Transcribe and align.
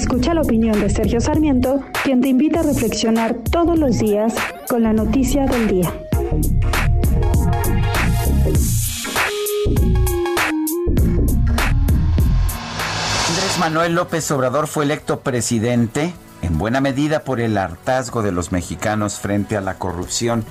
Escucha 0.00 0.32
la 0.32 0.40
opinión 0.40 0.80
de 0.80 0.88
Sergio 0.88 1.20
Sarmiento, 1.20 1.84
quien 2.02 2.22
te 2.22 2.28
invita 2.28 2.60
a 2.60 2.62
reflexionar 2.62 3.34
todos 3.34 3.78
los 3.78 3.98
días 3.98 4.32
con 4.66 4.82
la 4.82 4.94
noticia 4.94 5.44
del 5.44 5.68
día. 5.68 5.92
Andrés 13.28 13.58
Manuel 13.58 13.94
López 13.94 14.30
Obrador 14.30 14.68
fue 14.68 14.84
electo 14.84 15.20
presidente 15.20 16.14
en 16.42 16.58
buena 16.58 16.80
medida 16.80 17.24
por 17.24 17.40
el 17.40 17.58
hartazgo 17.58 18.22
de 18.22 18.32
los 18.32 18.52
mexicanos 18.52 19.18
frente 19.18 19.56
a 19.56 19.60
la 19.60 19.74
corrupción. 19.74 20.44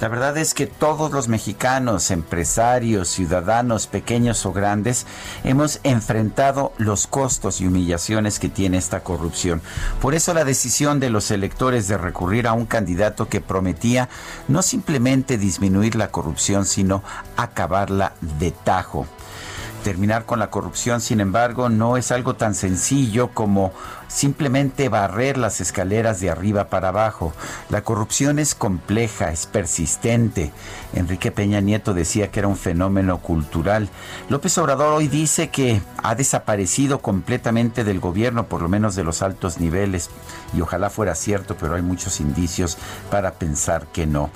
La 0.00 0.08
verdad 0.08 0.36
es 0.36 0.52
que 0.52 0.66
todos 0.66 1.12
los 1.12 1.28
mexicanos, 1.28 2.10
empresarios, 2.10 3.08
ciudadanos, 3.08 3.86
pequeños 3.86 4.44
o 4.46 4.52
grandes, 4.52 5.06
hemos 5.44 5.78
enfrentado 5.84 6.72
los 6.76 7.06
costos 7.06 7.60
y 7.60 7.68
humillaciones 7.68 8.40
que 8.40 8.48
tiene 8.48 8.78
esta 8.78 9.04
corrupción. 9.04 9.62
Por 10.00 10.14
eso 10.14 10.34
la 10.34 10.44
decisión 10.44 10.98
de 10.98 11.10
los 11.10 11.30
electores 11.30 11.86
de 11.86 11.98
recurrir 11.98 12.48
a 12.48 12.52
un 12.52 12.66
candidato 12.66 13.28
que 13.28 13.40
prometía 13.40 14.08
no 14.48 14.62
simplemente 14.62 15.38
disminuir 15.38 15.94
la 15.94 16.08
corrupción, 16.08 16.64
sino 16.64 17.04
acabarla 17.36 18.14
de 18.20 18.50
tajo. 18.50 19.06
Terminar 19.84 20.26
con 20.26 20.38
la 20.38 20.50
corrupción, 20.50 21.00
sin 21.00 21.20
embargo, 21.20 21.68
no 21.68 21.96
es 21.96 22.12
algo 22.12 22.34
tan 22.34 22.54
sencillo 22.54 23.30
como 23.34 23.72
simplemente 24.12 24.88
barrer 24.88 25.38
las 25.38 25.60
escaleras 25.60 26.20
de 26.20 26.30
arriba 26.30 26.68
para 26.68 26.88
abajo. 26.88 27.32
La 27.70 27.82
corrupción 27.82 28.38
es 28.38 28.54
compleja, 28.54 29.32
es 29.32 29.46
persistente. 29.46 30.52
Enrique 30.94 31.32
Peña 31.32 31.60
Nieto 31.60 31.94
decía 31.94 32.30
que 32.30 32.40
era 32.40 32.48
un 32.48 32.56
fenómeno 32.56 33.18
cultural. 33.18 33.88
López 34.28 34.56
Obrador 34.58 34.92
hoy 34.92 35.08
dice 35.08 35.48
que 35.48 35.80
ha 36.02 36.14
desaparecido 36.14 37.00
completamente 37.00 37.84
del 37.84 38.00
gobierno, 38.00 38.46
por 38.46 38.60
lo 38.62 38.68
menos 38.68 38.94
de 38.94 39.04
los 39.04 39.22
altos 39.22 39.58
niveles, 39.58 40.10
y 40.52 40.60
ojalá 40.60 40.90
fuera 40.90 41.14
cierto, 41.14 41.56
pero 41.58 41.74
hay 41.74 41.82
muchos 41.82 42.20
indicios 42.20 42.76
para 43.10 43.32
pensar 43.32 43.86
que 43.86 44.06
no. 44.06 44.30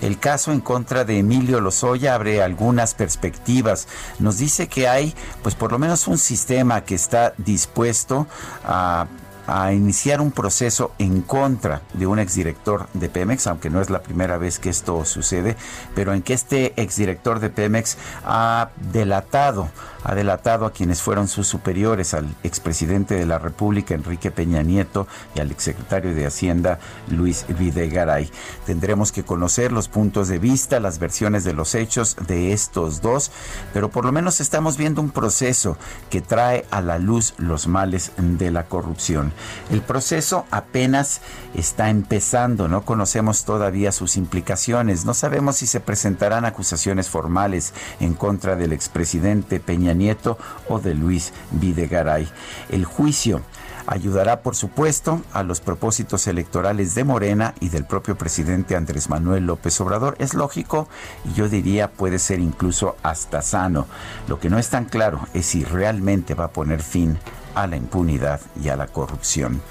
El 0.00 0.18
caso 0.18 0.52
en 0.52 0.60
contra 0.60 1.04
de 1.04 1.18
Emilio 1.18 1.60
Lozoya 1.60 2.14
abre 2.14 2.42
algunas 2.42 2.94
perspectivas. 2.94 3.88
Nos 4.18 4.38
dice 4.38 4.68
que 4.68 4.87
hay, 4.88 5.14
pues 5.42 5.54
por 5.54 5.72
lo 5.72 5.78
menos 5.78 6.08
un 6.08 6.18
sistema 6.18 6.82
que 6.82 6.94
está 6.94 7.34
dispuesto 7.38 8.26
a 8.64 9.06
a 9.48 9.72
iniciar 9.72 10.20
un 10.20 10.30
proceso 10.30 10.92
en 10.98 11.22
contra 11.22 11.80
de 11.94 12.06
un 12.06 12.18
exdirector 12.18 12.86
de 12.92 13.08
Pemex, 13.08 13.46
aunque 13.46 13.70
no 13.70 13.80
es 13.80 13.88
la 13.88 14.02
primera 14.02 14.36
vez 14.36 14.58
que 14.58 14.68
esto 14.68 15.06
sucede, 15.06 15.56
pero 15.94 16.12
en 16.12 16.22
que 16.22 16.34
este 16.34 16.74
exdirector 16.80 17.40
de 17.40 17.48
Pemex 17.48 17.96
ha 18.26 18.68
delatado 18.92 19.70
ha 20.04 20.14
delatado 20.14 20.66
a 20.66 20.72
quienes 20.72 21.02
fueron 21.02 21.28
sus 21.28 21.46
superiores, 21.46 22.14
al 22.14 22.34
expresidente 22.42 23.14
de 23.14 23.26
la 23.26 23.38
República, 23.38 23.94
Enrique 23.94 24.30
Peña 24.30 24.62
Nieto, 24.62 25.06
y 25.34 25.40
al 25.40 25.50
exsecretario 25.50 26.14
de 26.14 26.26
Hacienda, 26.26 26.78
Luis 27.08 27.44
Videgaray. 27.48 28.30
Tendremos 28.66 29.12
que 29.12 29.24
conocer 29.24 29.72
los 29.72 29.88
puntos 29.88 30.28
de 30.28 30.38
vista, 30.38 30.80
las 30.80 30.98
versiones 30.98 31.44
de 31.44 31.52
los 31.52 31.74
hechos 31.74 32.16
de 32.26 32.52
estos 32.52 33.00
dos, 33.00 33.30
pero 33.72 33.90
por 33.90 34.04
lo 34.04 34.12
menos 34.12 34.40
estamos 34.40 34.76
viendo 34.76 35.00
un 35.00 35.10
proceso 35.10 35.76
que 36.10 36.20
trae 36.20 36.66
a 36.70 36.80
la 36.80 36.98
luz 36.98 37.34
los 37.38 37.66
males 37.66 38.12
de 38.16 38.50
la 38.50 38.64
corrupción. 38.64 39.32
El 39.70 39.82
proceso 39.82 40.46
apenas 40.50 41.20
está 41.54 41.90
empezando, 41.90 42.68
no 42.68 42.82
conocemos 42.82 43.44
todavía 43.44 43.92
sus 43.92 44.16
implicaciones, 44.16 45.04
no 45.04 45.14
sabemos 45.14 45.56
si 45.56 45.66
se 45.66 45.80
presentarán 45.80 46.44
acusaciones 46.44 47.08
formales 47.08 47.72
en 48.00 48.14
contra 48.14 48.56
del 48.56 48.72
expresidente 48.72 49.60
Nieto 49.94 50.38
o 50.68 50.78
de 50.80 50.94
Luis 50.94 51.32
Videgaray. 51.52 52.28
El 52.68 52.84
juicio 52.84 53.42
ayudará, 53.86 54.42
por 54.42 54.54
supuesto, 54.54 55.22
a 55.32 55.42
los 55.42 55.60
propósitos 55.60 56.26
electorales 56.26 56.94
de 56.94 57.04
Morena 57.04 57.54
y 57.58 57.70
del 57.70 57.86
propio 57.86 58.18
presidente 58.18 58.76
Andrés 58.76 59.08
Manuel 59.08 59.46
López 59.46 59.80
Obrador. 59.80 60.14
Es 60.18 60.34
lógico 60.34 60.88
y 61.24 61.32
yo 61.32 61.48
diría 61.48 61.90
puede 61.90 62.18
ser 62.18 62.38
incluso 62.38 62.96
hasta 63.02 63.40
sano. 63.40 63.86
Lo 64.28 64.38
que 64.38 64.50
no 64.50 64.58
es 64.58 64.68
tan 64.68 64.84
claro 64.84 65.20
es 65.32 65.46
si 65.46 65.64
realmente 65.64 66.34
va 66.34 66.44
a 66.44 66.52
poner 66.52 66.82
fin 66.82 67.18
a 67.54 67.66
la 67.66 67.76
impunidad 67.76 68.40
y 68.62 68.68
a 68.68 68.76
la 68.76 68.88
corrupción. 68.88 69.62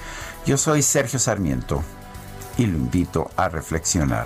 Yo 0.45 0.57
soy 0.57 0.81
Sergio 0.81 1.19
Sarmiento 1.19 1.83
y 2.57 2.66
lo 2.66 2.77
invito 2.77 3.29
a 3.38 3.50
reflexionar. 3.50 4.25